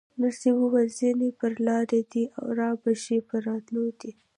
[0.21, 2.23] نرسې وویل: ځینې پر لاره دي،
[2.57, 4.11] رابه شي، په راتلو دي.